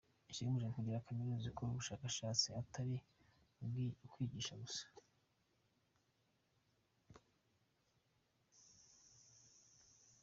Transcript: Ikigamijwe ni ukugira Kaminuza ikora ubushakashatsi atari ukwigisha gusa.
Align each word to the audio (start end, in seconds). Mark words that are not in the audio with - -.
Ikigamijwe 0.31 0.65
ni 0.65 0.71
ukugira 0.73 1.05
Kaminuza 1.05 1.45
ikora 1.47 1.71
ubushakashatsi 1.73 2.47
atari 2.61 2.95
ukwigisha 4.05 4.53
gusa. 4.61 4.83